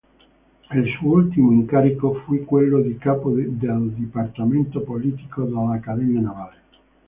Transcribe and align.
Il 0.73 0.87
suo 0.97 1.11
ultimo 1.17 1.51
incarico 1.51 2.15
fu 2.25 2.43
quello 2.43 2.79
di 2.81 2.97
capo 2.97 3.29
del 3.35 3.51
dipartimento 3.91 4.81
politico 4.81 5.43
dell'Accademia 5.43 6.21
navale. 6.21 6.57